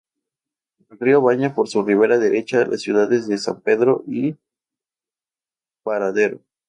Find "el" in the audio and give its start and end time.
0.89-0.97